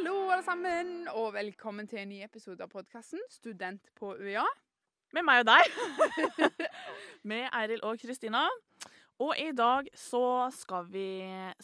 [0.00, 4.46] Hallo, alle sammen, og velkommen til en ny episode av podkasten Student på UiA.
[5.12, 5.74] Med meg og deg.
[7.28, 8.46] med Eiril og Kristina.
[9.20, 10.22] Og i dag så
[10.56, 11.04] skal vi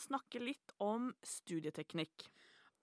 [0.04, 2.26] snakke litt om studieteknikk.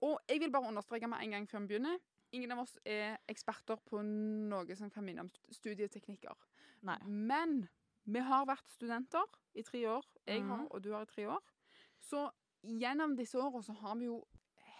[0.01, 2.01] Og jeg vil bare understreke med en gang før vi begynner.
[2.33, 6.33] Ingen av oss er eksperter på noe som kan minne om studieteknikker.
[6.89, 6.97] Nei.
[7.05, 7.67] Men
[8.09, 10.09] vi har vært studenter i tre år.
[10.25, 10.71] Jeg har, Mhm.
[10.71, 11.45] og du har i tre år.
[12.01, 12.31] Så
[12.65, 14.23] gjennom disse åra så har vi jo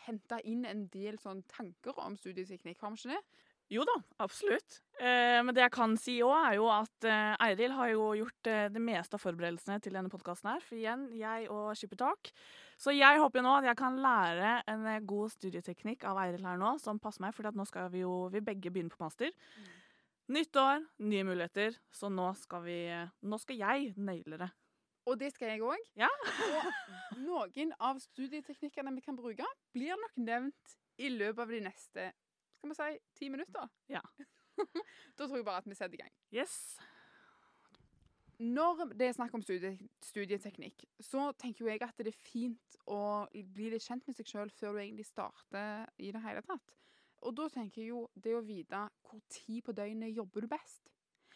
[0.08, 3.42] henta inn en del sånn tanker om studieteknikk, har vi ikke det?
[3.72, 4.82] Jo da, absolutt.
[5.00, 8.50] Eh, men det jeg kan si òg, er jo at eh, Eiril har jo gjort
[8.52, 10.66] eh, det meste av forberedelsene til denne podkasten her.
[10.66, 12.34] For igjen, jeg og Skippertak.
[12.78, 16.46] Så jeg håper jo nå at jeg kan lære en eh, god studieteknikk av Eiril
[16.46, 17.34] her nå, som passer meg.
[17.38, 19.34] For nå skal vi jo vi begge begynne på master.
[20.34, 21.80] Nytt år, nye muligheter.
[21.92, 24.52] Så nå skal vi eh, Nå skal jeg naile det.
[25.10, 25.88] Og det skal jeg òg.
[26.00, 26.10] Ja.
[27.18, 32.12] og noen av studieteknikkene vi kan bruke, blir nok nevnt i løpet av de neste
[32.64, 33.68] skal vi si, ti minutter.
[33.92, 34.02] Ja.
[35.18, 36.12] da tror jeg bare at vi setter i gang.
[36.32, 36.78] Yes.
[38.40, 42.78] Når det er snakk om studie, studieteknikk, så tenker jo jeg at det er fint
[42.88, 46.74] å bli litt kjent med seg sjøl før du egentlig starter i det hele tatt.
[47.24, 50.93] Og da tenker jeg jo det å vite hvor tid på døgnet jobber du best.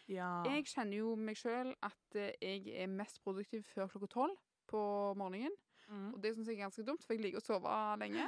[0.07, 0.41] Ja.
[0.47, 4.37] Jeg kjenner jo meg sjøl at eh, jeg er mest produktiv før klokka tolv
[4.71, 4.81] på
[5.19, 5.55] morgenen.
[5.87, 6.09] Mm.
[6.13, 8.25] Og det syns jeg er ganske dumt, for jeg liker å sove lenge.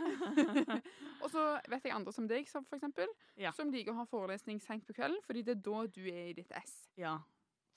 [1.23, 3.51] og så vet jeg andre som deg, som for eksempel, Ja.
[3.55, 6.37] som liker å ha forelesning seint på kvelden, fordi det er da du er i
[6.37, 6.77] ditt ess.
[6.99, 7.17] Ja.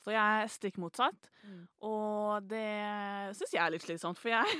[0.03, 1.28] Så jeg er stikk motsatt.
[1.47, 1.61] Mm.
[1.86, 2.67] Og det
[3.39, 4.47] syns jeg er litt slitsomt, for jeg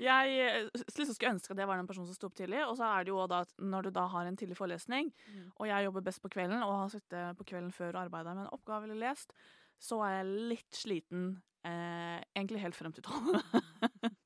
[0.00, 2.60] Jeg eh, liksom skulle ønske at jeg var den personen som sto opp tidlig.
[2.64, 5.50] Og så er det jo da at når du da har en tidlig forelesning, Mm.
[5.60, 8.46] og jeg jobber best på kvelden og har sittet på kvelden før og arbeida med
[8.46, 9.34] en oppgave eller lest,
[9.80, 11.26] så er jeg litt sliten
[11.64, 13.40] eh, egentlig helt frem til tolv.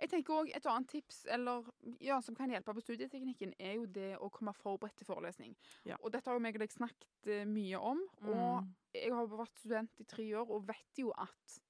[0.00, 1.66] Jeg tenker også Et annet tips eller,
[2.00, 5.54] ja, som kan hjelpe på studieteknikken, er jo det å komme forberedt til forelesning.
[5.84, 5.96] Ja.
[6.02, 8.00] Og Dette har jo meg og deg snakket eh, mye om.
[8.22, 8.70] Og Mm.
[8.94, 11.60] jeg har vært student i tre år og vet jo at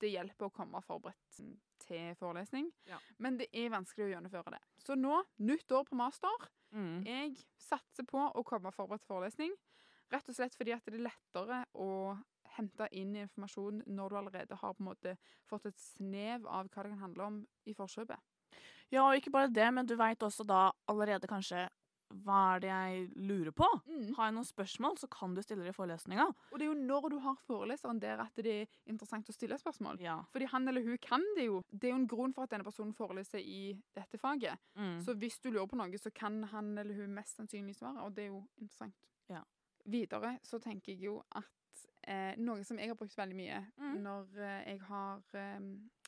[0.00, 1.40] det hjelper å komme forberedt
[1.84, 2.70] til forelesning.
[2.86, 2.98] Ja.
[3.18, 4.60] Men det er vanskelig å gjennomføre det.
[4.78, 6.46] Så nå, nytt år på master.
[6.72, 7.02] Mm.
[7.04, 9.52] Jeg satser på å komme forberedt til forelesning.
[10.10, 12.16] Rett og slett fordi at det er lettere å
[12.60, 15.16] hente inn informasjon når du allerede har på en måte
[15.50, 18.30] fått et snev av hva det kan handle om i forkjøpet.
[18.90, 21.68] Ja, og ikke bare det, men du veit også da allerede kanskje
[22.24, 23.66] hva er det jeg lurer på?
[24.16, 26.26] Har jeg noen spørsmål, så kan du stille det i forelesninga.
[26.50, 29.58] Og det er jo når du har foreleseren der at det er interessant å stille
[29.60, 30.00] spørsmål.
[30.02, 30.16] Ja.
[30.34, 31.60] Fordi han eller hun kan det jo.
[31.70, 34.58] Det er jo en grunn for at denne personen foreleser i dette faget.
[34.74, 34.98] Mm.
[35.06, 38.16] Så hvis du lurer på noe, så kan han eller hun mest sannsynlig svare, og
[38.16, 39.10] det er jo interessant.
[39.30, 39.44] Ja.
[39.90, 41.59] Videre så tenker jeg jo at
[42.06, 44.02] eh, noe som jeg har brukt veldig mye Mm.
[44.02, 45.60] når eh, jeg har eh,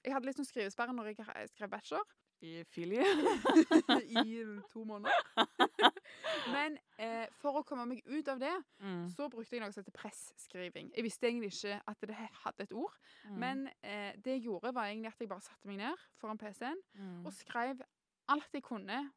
[0.05, 2.03] Jeg hadde litt sånn skrivesperre når jeg skrev bachelor
[2.43, 3.05] I filie.
[4.25, 4.43] i
[4.73, 5.13] to måneder.
[6.53, 9.05] Men eh, for å komme meg ut av det, Mm.
[9.15, 10.91] så brukte jeg noe som heter presskriving.
[10.97, 12.97] Jeg visste egentlig ikke at det hadde et ord.
[13.29, 13.37] Mm.
[13.39, 16.81] Men eh, det jeg gjorde, var egentlig at jeg bare satte meg ned foran PC-en
[16.99, 17.27] Mm.
[17.27, 17.83] og skrev
[18.29, 19.13] alt jeg kunne,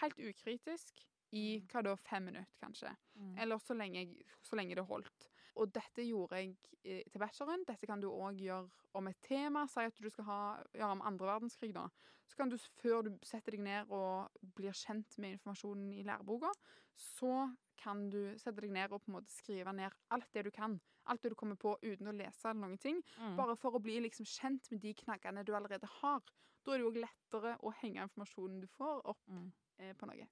[0.00, 1.66] helt ukritisk, i Mm.
[1.70, 2.90] hva da, fem minutter, kanskje.
[3.14, 3.38] Mm.
[3.38, 4.02] Eller så lenge,
[4.42, 5.28] så lenge det holdt.
[5.56, 7.64] Og dette gjorde jeg eh, til bacheloren.
[7.66, 9.66] Dette kan du òg gjøre om et tema.
[9.68, 10.38] Si at du skal ha,
[10.76, 11.86] gjøre om andre verdenskrig, da.
[12.26, 14.28] Så kan du, før du setter deg ned og
[14.58, 16.50] blir kjent med informasjonen i læreboka,
[16.98, 20.50] så kan du sette deg ned og på en måte skrive ned alt det du
[20.50, 20.78] kan.
[21.06, 22.98] Alt det du kommer på uten å lese eller noen ting.
[23.20, 23.36] Mm.
[23.38, 26.24] Bare for å bli liksom kjent med de knaggene du allerede har.
[26.66, 29.52] Da er det jo òg lettere å henge informasjonen du får, opp Mm.
[29.78, 30.26] eh, på noe.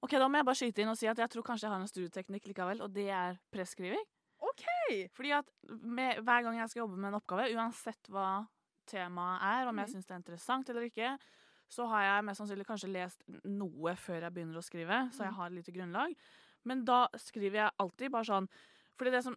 [0.00, 1.80] Ok, Da må jeg bare skyte inn og si at jeg tror kanskje jeg har
[1.80, 4.04] en studieteknikk likevel, og det er presskriving.
[4.90, 5.08] OK!
[5.14, 5.50] Fordi at
[5.82, 8.46] med, hver gang jeg skal jobbe med en oppgave, uansett hva
[8.90, 9.92] temaet er, om jeg Mhm.
[9.94, 11.18] syns det er interessant eller ikke,
[11.70, 15.30] så har jeg mest sannsynlig kanskje lest noe før jeg begynner å skrive, så jeg
[15.32, 15.36] Mhm.
[15.36, 16.16] har et lite grunnlag.
[16.64, 18.48] Men da skriver jeg alltid bare sånn
[18.98, 19.34] fordi det som,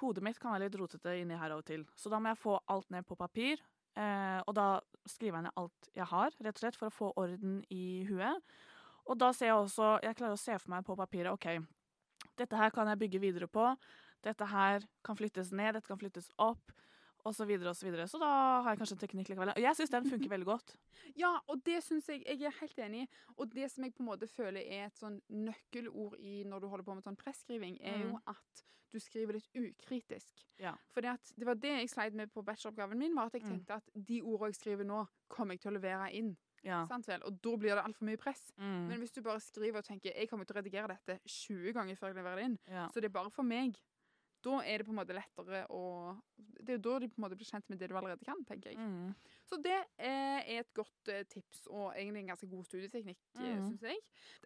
[0.00, 2.38] Hodet mitt kan være litt rotete inni her av og til, så da må jeg
[2.38, 3.58] få alt ned på papir.
[3.94, 7.12] Eh, og da skriver jeg ned alt jeg har, rett og slett, for å få
[7.18, 8.40] orden i huet.
[9.06, 11.58] Og da ser jeg også Jeg klarer å se for meg på papiret OK,
[12.38, 13.76] dette her kan jeg bygge videre på.
[14.22, 16.72] Dette her kan flyttes ned, dette kan flyttes opp,
[17.24, 17.36] osv.
[17.38, 18.08] Så, videre, og så, videre.
[18.10, 18.28] så da
[18.62, 19.52] har jeg kanskje en teknikk likevel.
[19.54, 20.76] Og jeg syns den funker veldig godt.
[21.22, 23.08] Ja, og det syns jeg Jeg er helt enig i.
[23.36, 26.68] Og det som jeg på en måte føler er et sånn nøkkelord i når du
[26.72, 28.22] holder på med sånn presskriving, er jo Mm.
[28.34, 30.42] at du skriver litt ukritisk.
[30.60, 30.74] Ja.
[30.92, 33.50] For det var det jeg sleit med på bacheloroppgaven min, var at jeg Mm.
[33.50, 36.36] tenkte at de ordene jeg skriver nå, kommer jeg til å levere inn.
[36.64, 36.82] Ja.
[36.84, 38.52] Og da blir det altfor mye press.
[38.58, 38.88] Mm.
[38.88, 41.96] Men hvis du bare skriver og tenker jeg kommer til å redigere dette 20 ganger
[41.96, 42.88] før jeg leverer det inn, ja.
[42.88, 43.76] så det er bare for meg,
[44.42, 45.82] Da er det på en måte lettere å
[46.36, 48.44] Det er jo da de på en måte blir kjent med det du allerede kan,
[48.46, 48.78] tenker jeg.
[48.78, 49.14] Mm.
[49.48, 53.66] Så det eh, er et godt eh, tips, og egentlig en ganske god studieteknikk, mm.
[53.68, 53.98] syns jeg.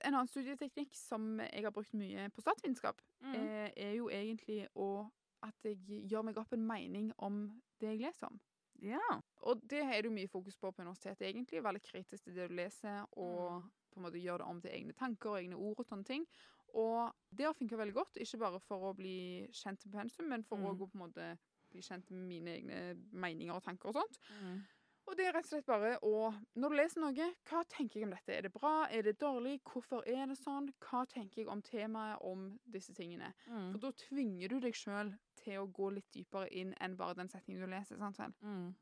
[0.03, 3.35] En annen studieteknikk som jeg har brukt mye på statsvitenskap, Mm.
[3.35, 5.11] eh, er jo egentlig å
[5.43, 5.79] at jeg
[6.09, 8.41] gjør meg opp en mening om det jeg leser om.
[8.83, 9.21] Ja.
[9.49, 11.63] Og det er det jo mye fokus på på universitetet, egentlig.
[11.63, 13.71] Være litt kritisk til det du leser, og Mm.
[13.93, 16.27] på en måte gjøre det om til egne tanker og egne ord og sånne ting.
[16.75, 20.43] Og det har funka veldig godt, ikke bare for å bli kjent med pensum, men
[20.45, 20.65] for Mm.
[20.67, 21.39] å på en måte
[21.71, 24.19] bli kjent med mine egne meninger og tanker og sånt.
[24.43, 24.65] Mm.
[25.09, 28.05] Og det er rett og slett bare å Når du leser noe, hva tenker jeg
[28.05, 28.29] om dette?
[28.37, 28.89] Er det bra?
[28.91, 29.61] Er det dårlig?
[29.63, 30.73] Hvorfor er det sånn?
[30.81, 33.33] Hva tenker jeg om temaet, om disse tingene?
[33.49, 33.71] Mm.
[33.73, 37.29] For da tvinger du deg sjøl til å gå litt dypere inn enn bare den
[37.29, 37.97] setningen du leser.
[37.99, 38.33] sant vel?
[38.43, 38.75] Mm.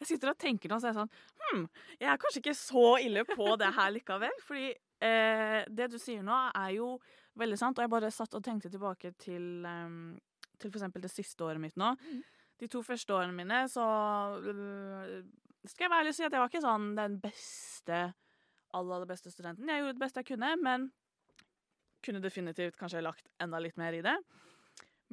[0.00, 1.10] Jeg sitter og tenker nå, så er jeg sånn
[1.44, 1.68] Hm,
[2.00, 4.32] jeg er kanskje ikke så ille på det her likevel.
[4.42, 4.74] Fordi
[5.04, 6.94] eh, det du sier nå, er jo
[7.40, 7.78] veldig sant.
[7.78, 10.16] Og jeg bare satt og tenkte tilbake til, um,
[10.58, 11.92] til eksempel det siste året mitt nå.
[12.00, 12.22] Mm.
[12.62, 13.84] De to første årene mine, så
[14.38, 15.24] øh,
[15.66, 18.00] skal jeg være ærlig og si at jeg var ikke sånn den beste,
[18.70, 19.68] aller, aller beste studenten.
[19.68, 20.86] Jeg gjorde det beste jeg kunne, men
[22.04, 24.14] kunne definitivt kanskje lagt enda litt mer i det.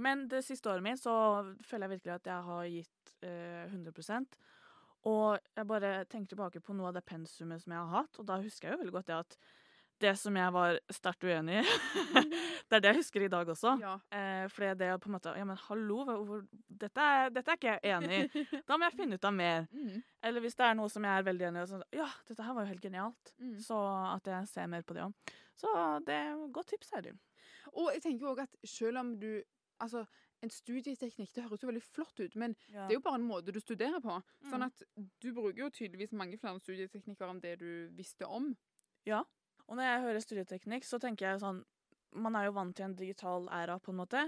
[0.01, 1.13] Men det siste året mitt så
[1.65, 4.37] føler jeg virkelig at jeg har gitt eh, 100%
[5.09, 8.27] Og jeg bare tenker tilbake på noe av det pensumet som jeg har hatt, og
[8.29, 9.37] da husker jeg jo veldig godt det at
[10.01, 11.63] det som jeg var sterkt uenig i,
[12.69, 13.73] det er det jeg husker i dag også.
[13.81, 13.93] Ja.
[14.17, 17.75] Eh, fordi det på en måte Ja, men hallo, hvor, dette, er- dette er ikke
[17.75, 18.45] jeg enig i.
[18.67, 19.67] Da må jeg finne ut av mer.
[19.71, 22.43] Mm, Eller hvis det er noe som jeg er veldig enig i, så ja, dette
[22.47, 23.33] her var jo helt genialt.
[23.39, 23.55] mm.
[23.61, 23.77] Så
[24.15, 25.35] at jeg ser mer på det òg.
[25.61, 25.69] Så
[26.07, 27.19] det er et godt tips, Eirin.
[27.77, 29.31] Og jeg tenker også at selv om du
[29.81, 30.03] Altså,
[30.45, 32.83] en studieteknikk det høres jo veldig flott ut, men Ja.
[32.85, 34.19] det er jo bare en måte du studerer på.
[34.45, 34.65] Sånn Mm.
[34.67, 34.83] at
[35.23, 38.51] du bruker jo tydeligvis mange flere studieteknikker enn det du visste om.
[39.71, 41.61] Og når jeg hører studieteknikk, så tenker jeg sånn
[42.19, 44.25] Man er jo vant til en digital æra, på en måte.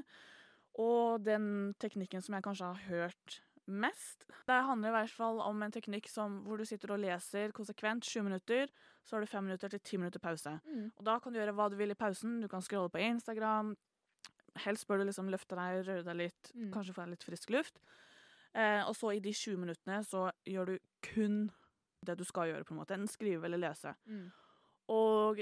[0.80, 5.62] Og den teknikken som jeg kanskje har hørt mest, det handler i hvert fall om
[5.64, 8.72] en teknikk som, hvor du sitter og leser konsekvent 20 minutter,
[9.04, 10.56] så har du fem minutter til ti minutter pause.
[10.98, 12.40] Og da kan du gjøre hva du vil i pausen.
[12.42, 13.74] Du kan scrolle på Instagram.
[14.64, 16.72] Helst bør du liksom løfte deg, røre deg litt, Mm.
[16.72, 17.80] kanskje få deg litt frisk luft.
[18.56, 21.52] Eh, og så i de 20 minuttene så gjør du kun
[22.06, 22.94] det du skal gjøre, på en måte.
[22.96, 23.96] Enten skrive eller lese.
[24.08, 24.32] Mm.
[24.92, 25.40] Og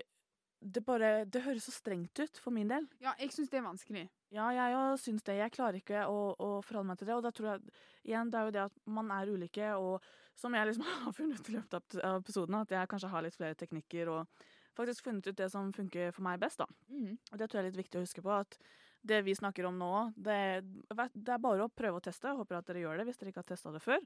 [0.61, 2.85] det bare Det høres så strengt ut for min del.
[3.01, 4.03] Ja, jeg syns det er vanskelig.
[4.31, 5.39] Ja, jeg òg syns det.
[5.39, 7.15] Jeg klarer ikke å, å forholde meg til det.
[7.17, 7.73] Og da tror jeg
[8.11, 10.05] igjen, det er jo det at man er ulike, og
[10.37, 13.39] som jeg liksom har funnet ut i løpet av- episoden, at jeg kanskje har litt
[13.39, 14.45] flere teknikker og
[14.77, 16.69] faktisk funnet ut det som funker for meg best, da.
[16.93, 17.17] Mm.
[17.17, 18.59] Og det tror jeg er litt viktig å huske på, at
[19.01, 22.29] det vi snakker om nå, det, det er bare å prøve å teste.
[22.29, 24.05] Jeg håper at dere gjør det hvis dere ikke har testa det før.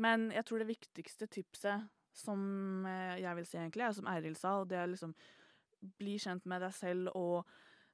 [0.00, 4.36] Men jeg tror det viktigste tipset som eh, jeg vil si egentlig, er som Eiril
[4.38, 5.14] sa, og det er liksom
[5.98, 7.48] bli kjent med deg selv og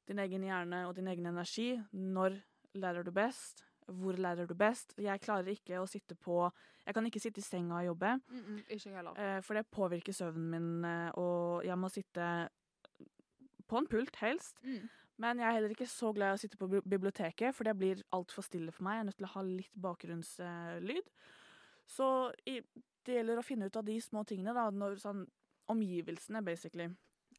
[0.09, 1.71] din egen hjerne og din egen energi.
[1.93, 2.37] Når
[2.79, 3.65] lærer du best?
[3.89, 4.93] Hvor lærer du best?
[5.01, 6.51] Jeg klarer ikke å sitte på
[6.85, 8.21] Jeg kan ikke sitte i senga og jobbe.
[8.29, 9.19] Mm -mm, ikke heller.
[9.19, 12.49] Eh, for det påvirker søvnen min, eh, og jeg må sitte
[13.69, 14.57] på en pult, helst.
[14.65, 14.89] Mm.
[15.19, 18.03] Men jeg er heller ikke så glad i å sitte på biblioteket, for det blir
[18.13, 18.93] altfor stille for meg.
[18.93, 21.11] Jeg er nødt til å ha litt bakgrunnslyd.
[21.87, 22.61] Så i,
[23.09, 25.25] det gjelder å finne ut av de små tingene, da, når, sånn,
[25.73, 26.89] omgivelsene, basically.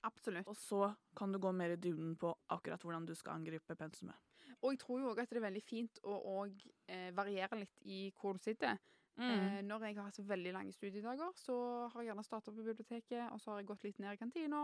[0.08, 0.48] Absolutt.
[0.48, 0.84] Og så
[1.18, 4.16] kan du gå mer i dybden på akkurat hvordan du skal angripe pensumet.
[4.62, 7.82] Og jeg tror jo òg at det er veldig fint å og, eh, variere litt
[7.86, 8.78] i hvor du sitter.
[9.20, 13.26] Eh, når jeg har hatt veldig lange studiedager, så har jeg gjerne starta på biblioteket,
[13.34, 14.62] og så har jeg gått litt ned i kantina,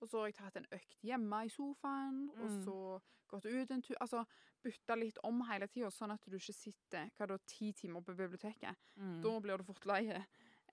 [0.00, 2.64] og så har jeg tatt en økt hjemme i sofaen, og Mm.
[2.64, 3.00] så
[3.30, 4.26] gått ut en tur Altså
[4.64, 8.16] bytta litt om hele tida, sånn at du ikke sitter hva da, ti timer på
[8.16, 8.74] biblioteket.
[8.98, 9.22] Mm.
[9.22, 10.24] Da blir du fort lei.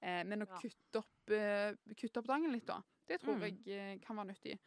[0.01, 0.59] Eh, men å Ja.
[0.61, 3.41] kutte, opp, eh, kutte opp dagen litt, da, det tror Mm.
[3.41, 4.59] jeg eh, kan være nyttig.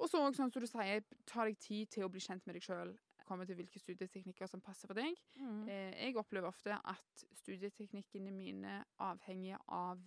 [0.00, 2.54] Og så òg, sånn som du sier, ta deg tid til å bli kjent med
[2.56, 2.98] deg sjøl.
[3.24, 5.14] Komme til hvilke studieteknikker som passer for deg.
[5.38, 5.68] Mm.
[5.68, 10.00] Eh, jeg opplever ofte at studieteknikkene mine avhenger av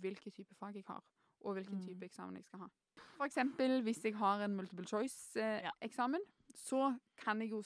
[0.00, 1.02] hvilke type fag jeg har,
[1.44, 1.86] og hvilken Mm.
[1.88, 2.68] type eksamen jeg skal ha.
[3.16, 6.20] For eksempel hvis jeg har en multiple choice-eksamen,
[6.54, 7.62] så kan jeg jo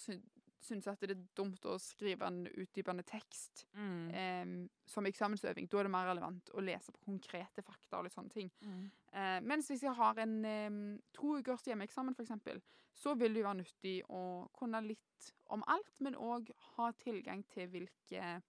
[0.66, 4.11] sy synes at det er dumt å skrive en utdypende tekst Mm.
[4.14, 5.68] eh, som eksamensøving.
[5.70, 8.50] Da er det mer relevant å lese på konkrete fakta og litt sånne ting.
[8.62, 8.90] Mm.
[9.12, 12.62] Eh, mens hvis jeg har en eh, to ukers hjemmeeksamen, f.eks.,
[12.96, 17.44] så vil det jo være nyttig å kunne litt om alt, men òg ha tilgang
[17.52, 18.42] til hvilke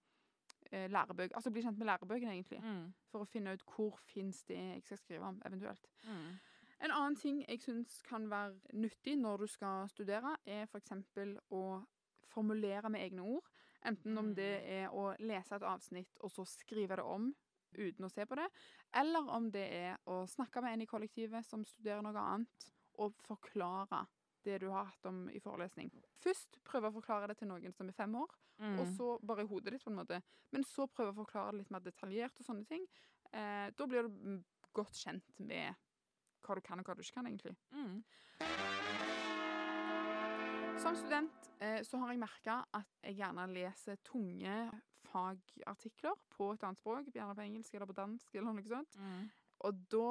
[0.72, 2.92] eh, lærebøker Altså bli kjent med lærebøkene, egentlig, Mm.
[3.10, 5.86] for å finne ut hvor fins det jeg skal skrive om, eventuelt.
[6.04, 6.38] Mm.
[6.80, 10.92] En annen ting jeg syns kan være nyttig når du skal studere, er f.eks.
[11.50, 11.84] å
[12.32, 13.46] formulere med egne ord.
[13.86, 17.28] Enten om det er å lese et avsnitt og så skrive det om
[17.78, 18.46] uten å se på det,
[18.96, 22.68] eller om det er å snakke med en i kollektivet som studerer noe annet,
[22.98, 24.06] og forklare
[24.46, 25.90] det du har hatt om i forelesning.
[26.24, 28.80] Først prøve å forklare det til noen som er fem år, Mm.
[28.80, 30.16] og så bare i hodet ditt, på en måte.
[30.50, 32.88] Men så prøve å forklare det litt mer detaljert og sånne ting.
[33.30, 34.40] Eh, da blir du mm,
[34.74, 35.76] godt kjent med
[36.42, 37.54] hva du kan og hva du ikke kan, egentlig.
[37.70, 38.02] Mm.
[40.82, 41.47] Som student
[41.84, 44.56] så har jeg merka at jeg gjerne leser tunge
[45.08, 48.98] fagartikler på et annet språk, gjerne på engelsk eller på dansk eller noe sånt.
[49.00, 49.28] Mm.
[49.66, 50.10] Og da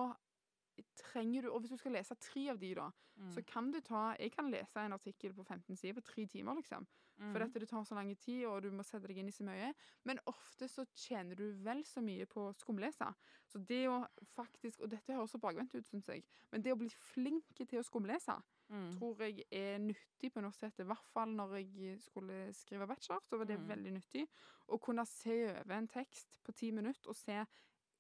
[1.00, 3.32] trenger du Og hvis du skal lese tre av de, da, Mm.
[3.34, 6.54] så kan du ta Jeg kan lese en artikkel på 15 sider på tre timer,
[6.56, 6.86] liksom.
[7.18, 7.48] For Mm.
[7.48, 9.74] dette det tar så lang tid, og du må sette deg inn i så mye.
[10.06, 13.16] Men ofte så tjener du vel så mye på å skumlese.
[13.48, 16.78] Så det å faktisk Og dette høres så bakvendt ut, syns jeg, men det å
[16.78, 18.40] bli flink til å skumlese
[18.70, 18.98] Mm.
[19.00, 20.80] tror jeg er nyttig på universitetet.
[20.84, 23.68] I hvert fall når jeg skulle skrive bachelor, så var det Mm.
[23.70, 24.28] veldig nyttig.
[24.70, 27.46] Å kunne se over en tekst på ti minutter og se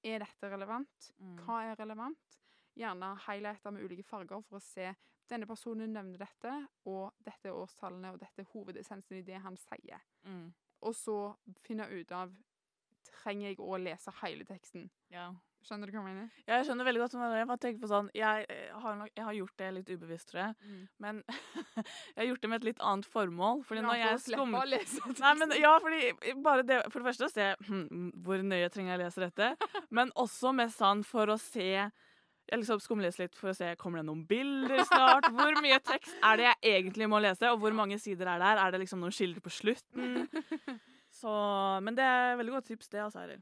[0.04, 1.12] er dette relevant.
[1.20, 1.38] Mm.
[1.38, 2.40] Hva er relevant?
[2.78, 4.94] Gjerne highlighter med ulike farger for å se
[5.30, 9.58] denne personen nevner dette, og dette er årstallene, og dette er hovedessensen i det han
[9.58, 10.00] sier.
[10.26, 10.54] Mm.
[10.82, 12.32] Og så finne ut av
[13.04, 14.90] trenger jeg å lese hele teksten.
[15.10, 15.34] Ja.
[15.66, 16.28] Skjønner du hva jeg mener?
[16.48, 17.28] Jeg skjønner veldig godt hva.
[17.36, 20.42] Jeg bare tenker på sånn jeg, eh, har jeg har gjort det litt ubevisst, tror
[20.44, 20.76] jeg.
[21.04, 21.22] Men
[21.78, 23.64] jeg har gjort det med et litt annet formål.
[23.68, 24.82] Fordi når jeg skummer å.
[25.24, 28.96] Nei, men ja, fordi bare det For det første å se hm, hvor nøye trenger
[28.96, 29.50] jeg lese dette.
[29.98, 34.00] Men også mest sånn for å se Jeg liksom skumleser litt for å se kommer
[34.00, 35.28] det noen bilder snart.
[35.36, 38.62] Hvor mye tekst er det jeg egentlig må lese, og hvor mange sider er der?
[38.64, 40.24] Er det liksom noen skilder på slutten?
[41.18, 41.32] Så,
[41.84, 43.42] men det er veldig godt tips, det, altså, Eiril.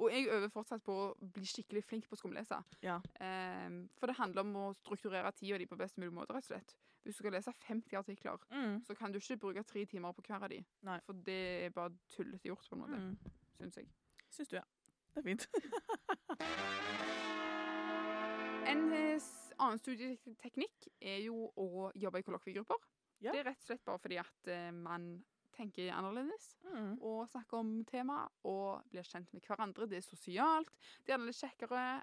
[0.00, 2.56] Og jeg øver fortsatt på å bli skikkelig flink på å skumlese.
[2.82, 2.94] Ja.
[3.20, 6.54] Um, for det handler om å strukturere tida di på best mulig måte, rett og
[6.54, 6.72] slett.
[7.04, 8.80] Hvis du skal lese 50 artikler, Mm.
[8.84, 10.64] så kan du ikke bruke tre timer på hver av de.
[10.82, 10.98] Nei.
[11.04, 13.18] For det er bare tullete gjort, på en måte, Mm.
[13.58, 13.88] syns jeg.
[14.30, 14.62] Syns du, ja.
[15.14, 15.46] Det er fint.
[18.70, 19.20] En eh,
[19.58, 22.76] annen studieteknikk er jo å jobbe i kollokviegrupper.
[23.20, 23.32] Ja.
[23.34, 25.08] Det er rett og slett bare fordi at eh, man
[25.60, 26.96] tenker annerledes Mm.
[27.02, 29.88] og snakker om tema og blir kjent med hverandre.
[29.90, 30.70] Det er sosialt.
[31.04, 32.02] Det er litt kjekkere.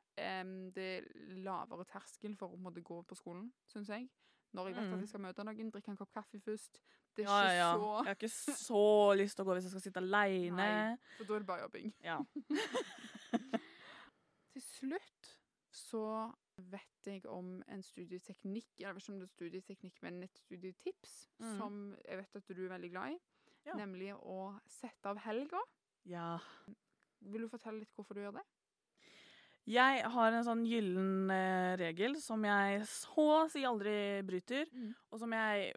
[0.76, 1.08] det er
[1.44, 4.10] lavere terskel for å måtte gå på skolen, syns jeg.
[4.54, 4.94] Når jeg vet Mm.
[4.94, 6.80] at jeg skal møte noen, drikke en kopp kaffe først.
[7.16, 7.72] Det er Ja, ikke ja.
[7.78, 10.98] så Jeg har ikke så lyst til å gå hvis jeg skal sitte aleine.
[11.18, 11.94] For da er det bare jobbing.
[12.04, 12.18] Ja.
[14.54, 15.34] Til slutt
[15.78, 16.04] så
[16.72, 21.58] vet jeg om en studieteknikk, vet ikke om det er studieteknikk, men et studietips, mm.
[21.60, 21.76] som
[22.08, 23.20] jeg vet at du er veldig glad i.
[23.68, 23.76] Ja.
[23.76, 25.60] Nemlig å sette av helga.
[26.08, 26.38] ja.
[27.28, 28.44] Vil du fortelle litt hvorfor du gjør det?
[29.68, 34.94] Jeg har en sånn gyllen eh, regel som jeg så å si aldri bryter, Mm.
[35.12, 35.74] og som jeg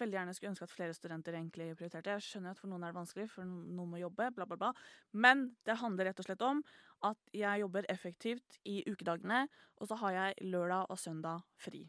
[0.00, 2.16] veldig gjerne skulle ønske at flere studenter egentlig prioriterte.
[2.16, 4.72] Jeg skjønner at for noen er det vanskelig, for noen må jobbe, bla, bla, bla.
[5.12, 6.64] Men det handler rett og slett om
[7.06, 9.44] at jeg jobber effektivt i ukedagene,
[9.78, 11.84] og så har jeg lørdag og søndag fri.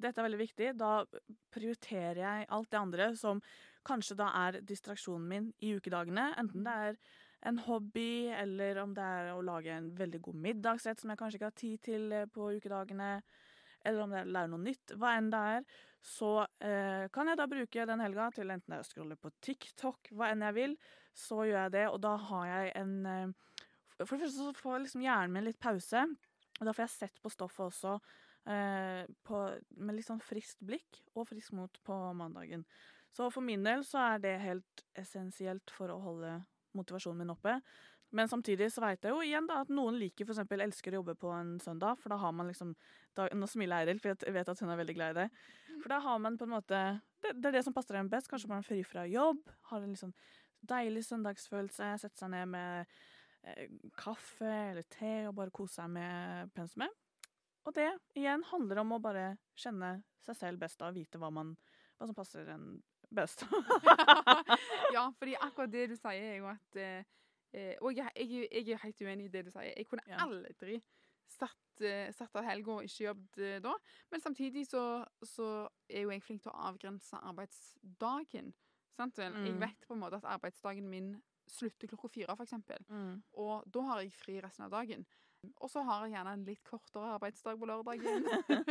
[0.00, 0.76] Dette er veldig viktig.
[0.78, 1.04] Da
[1.52, 3.42] prioriterer jeg alt det andre som
[3.88, 6.30] kanskje da er distraksjonen min i ukedagene.
[6.40, 7.00] Enten det er
[7.48, 11.38] en hobby, eller om det er å lage en veldig god middagsrett som jeg kanskje
[11.38, 13.10] ikke har tid til eh, på ukedagene,
[13.86, 15.68] eller om det er å lære noe nytt, hva enn det er,
[16.04, 16.32] så
[16.64, 20.44] eh, kan jeg da bruke den helga til enten jeg scroller på TikTok, hva enn
[20.48, 20.78] jeg vil,
[21.18, 23.36] så gjør jeg det, og da har jeg en eh,
[23.98, 26.04] For det første så får liksom hjernen min litt pause,
[26.58, 27.96] og da får jeg sett på stoffet også
[28.50, 29.40] eh, på,
[29.82, 32.64] med litt sånn friskt blikk og frisk mot på mandagen.
[33.14, 36.34] Så for min del så er det helt essensielt for å holde
[36.76, 37.58] motivasjonen min oppe.
[38.10, 41.14] Men samtidig så veit jeg jo igjen da at noen liker eksempel elsker å jobbe
[41.20, 42.72] på en søndag, for da har man liksom
[43.16, 45.26] da, Nå smiler Eiril, for jeg vet at hun er veldig glad i det.
[45.82, 46.80] For da har man på en måte
[47.18, 48.30] Det, det er det som passer en best.
[48.30, 50.14] Kanskje man er fri fra jobb, har en sånn
[50.68, 52.92] deilig søndagsfølelse, setter seg ned med
[53.42, 53.64] eh,
[53.98, 56.94] kaffe eller te og bare koser seg med pensumet.
[57.66, 61.52] Og det igjen handler om å bare kjenne seg selv best og vite hva, man,
[61.98, 62.70] hva som passer en
[63.14, 63.44] best.
[64.96, 67.04] ja, fordi akkurat det du sier, er jo at eh,
[67.54, 69.72] eh, Og jeg, jeg, jeg er helt uenig i det du sier.
[69.76, 70.20] Jeg kunne Ja.
[70.26, 70.80] aldri
[71.28, 73.74] satt, eh, satt av helga og ikke jobbet eh, da.
[74.10, 78.52] Men samtidig så, så er jo jeg flink til å avgrense arbeidsdagen.
[78.98, 79.32] Sant vel?
[79.44, 79.60] Jeg Mm.
[79.60, 81.12] vet på en måte at arbeidsdagen min
[81.48, 82.82] slutter klokka fire, eksempel.
[82.88, 83.22] Mm.
[83.40, 85.06] Og da har jeg fri resten av dagen.
[85.46, 88.26] Og så har jeg gjerne en litt kortere arbeidsdag på lørdagen.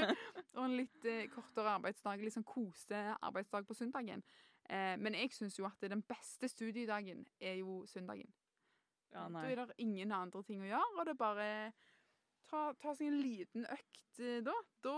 [0.57, 4.23] og en litt eh, kortere arbeidsdag, litt sånn kose-arbeidsdag på søndagen.
[4.67, 8.33] Eh, men jeg syns jo at den beste studiedagen er jo søndagen.
[9.13, 11.49] Ja, da er det ingen andre ting å gjøre, og det er bare
[12.51, 14.55] ta, ta seg en liten økt eh, da.
[14.83, 14.97] Da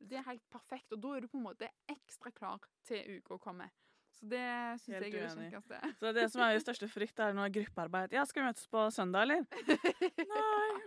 [0.00, 3.38] Det er helt perfekt, og da er du på en måte ekstra klar til uka
[3.38, 3.72] kommer.
[4.14, 4.44] Så det
[4.80, 5.78] syns jeg er det kjekkeste.
[6.00, 8.14] Så det som er min største frykt, er noe gruppearbeid.
[8.14, 9.42] Ja, skal vi møtes på søndag, eller?
[10.34, 10.70] Nei.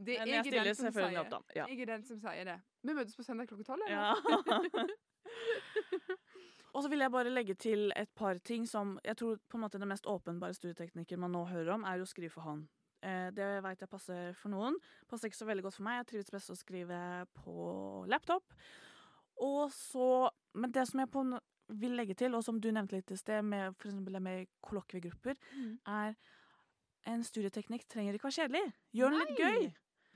[0.00, 1.38] Det, Men jeg, er stiller selvfølgelig opp, da.
[1.56, 1.64] Ja.
[1.68, 2.56] jeg er den som sier det.
[2.84, 3.96] Vi møtes på søndag klokka tolv, eller?
[3.96, 4.86] Ja.
[6.74, 9.64] Og så vil jeg bare legge til et par ting som jeg tror på en
[9.64, 12.68] måte den mest åpenbare studieteknikken man nå hører om, er å skrive for hånd.
[13.02, 14.76] Eh, det vet jeg passer for noen.
[15.10, 16.00] Passer ikke så veldig godt for meg.
[16.00, 17.00] Jeg trives best å skrive
[17.40, 17.54] på
[18.10, 18.44] laptop.
[19.40, 21.22] Og så Men det som jeg på,
[21.78, 25.36] vil legge til, og som du nevnte litt i sted, med eksempel det med kollokviegrupper,
[25.56, 25.78] Mm.
[25.86, 26.14] er
[27.06, 28.72] en studieteknikk trenger ikke være kjedelig.
[28.94, 29.72] Gjør den litt gøy.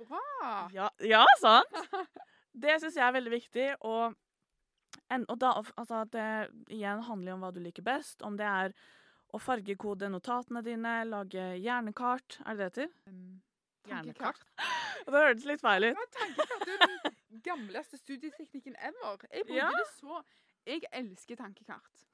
[0.08, 0.68] Bra!
[0.74, 1.78] Ja, ja sant?
[2.54, 3.68] Det syns jeg er veldig viktig.
[3.80, 4.14] Og,
[5.10, 6.26] en, og da, altså, det
[6.70, 8.22] igjen handler om hva du liker best.
[8.22, 8.74] Om det er
[9.34, 12.92] å fargekode notatene dine, lage hjernekart Er det det heter?
[13.10, 13.40] Um,
[13.88, 14.44] Hjernekart?
[15.04, 15.96] Det hørtes litt feil ut.
[15.98, 19.18] Ja, tankekart er den gamleste studieteknikken ever.
[19.32, 19.70] Jeg bruker Ja.
[19.74, 20.22] det så
[20.66, 22.04] Jeg elsker tankekart.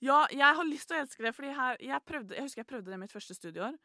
[0.00, 2.70] Ja, jeg har lyst til å elske det, fordi her, jeg, prøvde, jeg husker jeg
[2.70, 3.76] prøvde det i mitt første studieår.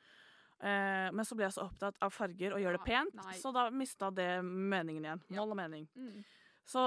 [0.63, 3.35] Eh, men så ble jeg så opptatt av farger og gjøre det pent, nei.
[3.41, 5.23] så da mista det meningen igjen.
[5.35, 5.87] Mål og mening.
[5.99, 6.21] Mm.
[6.65, 6.85] Så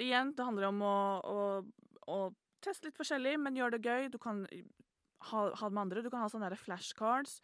[0.00, 1.42] igjen, det handler om å, å,
[2.08, 2.20] å
[2.64, 4.08] teste litt forskjellig, men gjøre det gøy.
[4.12, 4.46] Du kan
[5.28, 6.04] ha, ha det med andre.
[6.04, 7.40] Du kan ha sånne flashcards.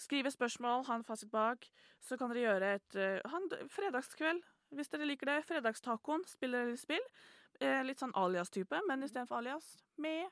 [0.00, 1.68] Skrive spørsmål, ha en fasit bak.
[2.02, 4.40] Så kan dere gjøre et uh, ha en fredagskveld,
[4.74, 5.42] hvis dere liker det.
[5.48, 6.24] Fredagstacoen.
[6.28, 7.04] Spiller dere spill.
[7.60, 9.66] Eh, litt sånn alias-type, men istedenfor alias
[10.00, 10.30] med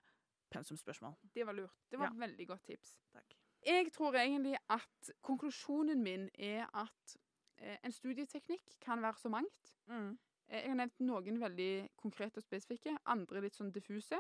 [0.51, 1.15] pensumspørsmål.
[1.35, 1.75] Det var lurt.
[1.91, 2.13] Det var Ja.
[2.13, 2.95] et veldig godt tips.
[3.13, 3.35] Takk.
[3.67, 7.17] Jeg tror egentlig at konklusjonen min er at
[7.59, 9.75] eh, en studieteknikk kan være så mangt.
[9.89, 10.19] Mm.
[10.49, 14.19] Eh, Jeg har nevnt noen veldig konkrete og spesifikke, andre litt sånn diffuse.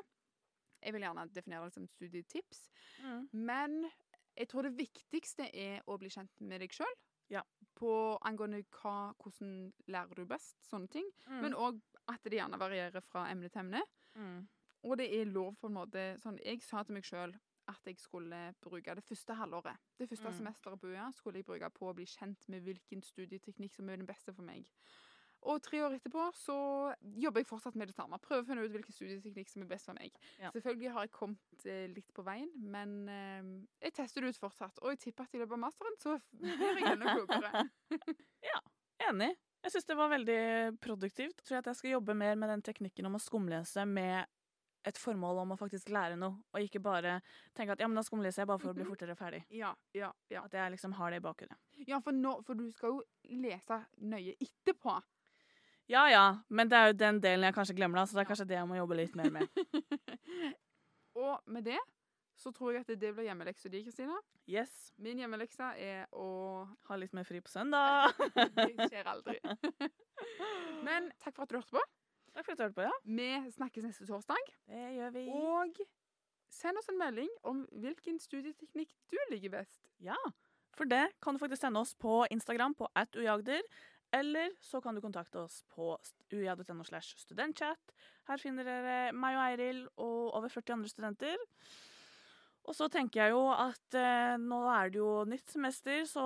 [0.82, 2.68] Jeg vil gjerne definere det som studietips.
[3.02, 3.28] Mm.
[3.32, 3.90] Men
[4.36, 6.94] jeg tror det viktigste er å bli kjent med deg sjøl.
[7.78, 7.92] På
[8.26, 11.06] angående hva, hvordan lærer du best, sånne ting.
[11.28, 11.40] Mm.
[11.44, 13.82] Men òg at det gjerne varierer fra emne til emne.
[14.18, 14.46] mm.
[14.86, 17.32] Og det er lov på en måte sånn, Jeg sa til meg sjøl
[17.68, 19.76] at jeg skulle bruke det første halvåret.
[19.98, 20.36] Det første Mm.
[20.38, 23.96] semesteret på UiA skulle jeg bruke på å bli kjent med hvilken studieteknikk som er
[23.96, 24.64] den beste for meg.
[25.42, 26.54] Og tre år etterpå så
[27.14, 28.18] jobber jeg fortsatt med det samme.
[28.18, 30.12] Prøver å finne ut hvilken studieteknikk som er best for meg.
[30.42, 30.50] Ja.
[30.50, 33.50] Selvfølgelig har jeg kommet eh, litt på veien, men eh,
[33.86, 34.80] jeg tester det ut fortsatt.
[34.82, 37.68] Og jeg tipper at i løpet av masteren så blir jeg enda klokere.
[39.08, 39.30] Enig.
[39.62, 40.40] Jeg syns det var veldig
[40.82, 41.38] produktivt.
[41.40, 44.26] Jeg tror at jeg skal jobbe mer med den teknikken om å skumlese med
[44.86, 47.16] et formål om å faktisk lære noe, og ikke bare
[47.56, 48.90] tenke at ja, men da skumleser jeg bare for å bli Mhm.
[48.92, 49.40] fortere ferdig.
[49.50, 50.44] Ja, ja, ja.
[50.46, 51.56] At jeg liksom har det i bakhodet.
[51.86, 53.02] ja for, nå, for du skal jo
[53.42, 54.94] lese nøye etterpå.
[55.88, 58.28] Ja ja, men det er jo den delen jeg kanskje glemmer, da, så det er
[58.28, 59.62] kanskje det jeg må jobbe litt mer med.
[61.24, 61.78] og med det
[62.38, 64.14] så tror jeg at det blir hjemmeleksa di, Kristina.
[64.46, 64.92] Yes.
[65.02, 66.28] Min hjemmelekse er å
[66.86, 68.14] Ha litt mer fri på søndag.
[68.56, 69.34] Det skjer aldri.
[70.86, 71.82] Men takk for at du hørte på.
[72.36, 72.94] Takk for at du hørte på, ja.
[73.18, 74.52] Vi snakkes neste torsdag.
[74.70, 75.24] Det gjør vi.
[75.34, 75.82] Og
[76.54, 79.82] send oss en melding om hvilken studieteknikk du liker best.
[80.04, 80.16] Ja,
[80.78, 83.66] for det kan du faktisk sende oss på Instagram på at ujagder,
[84.14, 85.90] eller så kan du kontakte oss på
[86.32, 87.92] uia.no slash studentchat.
[88.28, 91.44] Her finner dere meg og Eiril og over 40 andre studenter.
[92.68, 96.24] Og så tenker jeg jo at eh, nå er det jo nytt semester, så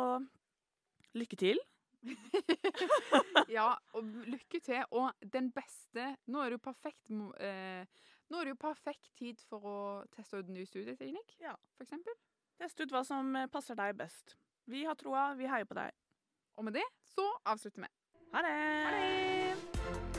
[1.18, 1.60] lykke til.
[3.52, 4.80] Ja, og lykke til.
[4.96, 7.84] Og den beste Nå er det jo perfekt eh,
[8.32, 9.76] Nå er det jo perfekt tid for å
[10.14, 11.52] teste ut ny studieteknikk, Ja.
[11.76, 12.16] for eksempel.
[12.58, 14.34] Test ut hva som eh, passer deg best.
[14.70, 15.92] Vi har troa, vi heier på deg.
[16.56, 17.88] Og med det så avslutter vi.
[18.32, 18.84] Ha det!
[18.84, 20.11] Ha det!